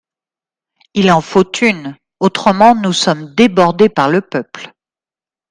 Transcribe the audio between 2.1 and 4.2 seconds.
autrement nous sommes débordés par